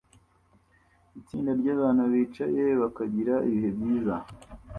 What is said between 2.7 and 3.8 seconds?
bakagira ibihe